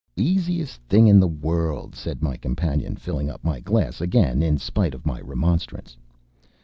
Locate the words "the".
1.19-1.27